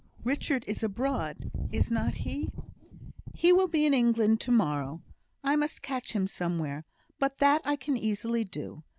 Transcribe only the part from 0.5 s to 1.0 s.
is